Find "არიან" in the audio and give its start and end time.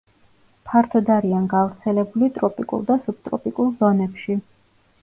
1.17-1.45